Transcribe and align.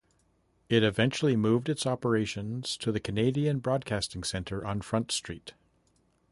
It 0.67 0.81
eventually 0.81 1.35
moved 1.35 1.69
its 1.69 1.85
operations 1.85 2.75
to 2.77 2.91
the 2.91 2.99
Canadian 2.99 3.59
Broadcasting 3.59 4.23
Centre 4.23 4.65
on 4.65 4.81
Front 4.81 5.11
Street. 5.11 5.53